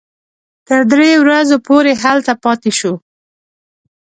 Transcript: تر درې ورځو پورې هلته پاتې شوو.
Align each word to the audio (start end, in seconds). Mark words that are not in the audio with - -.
تر 0.67 0.81
درې 0.91 1.11
ورځو 1.23 1.57
پورې 1.67 1.91
هلته 2.03 2.31
پاتې 2.43 2.71
شوو. 2.79 2.95